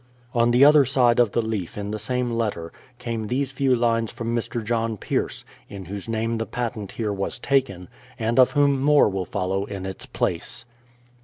On 0.33 0.49
the 0.49 0.65
other 0.65 0.83
side 0.83 1.19
of 1.19 1.33
the 1.33 1.43
leaf 1.43 1.77
in 1.77 1.91
the 1.91 1.99
same 1.99 2.31
letter, 2.31 2.73
came 2.97 3.27
these 3.27 3.51
few 3.51 3.75
Hnes 3.75 4.09
from 4.09 4.33
Mr. 4.35 4.63
John 4.65 4.97
Pierce, 4.97 5.45
in 5.69 5.85
whose 5.85 6.09
name 6.09 6.39
the 6.39 6.47
patent 6.47 6.93
here 6.93 7.13
was 7.13 7.37
taken, 7.37 7.87
and 8.17 8.39
of 8.39 8.53
whom 8.53 8.81
more 8.81 9.07
will 9.09 9.25
follow 9.25 9.65
in 9.65 9.85
its 9.85 10.07
place. 10.07 10.65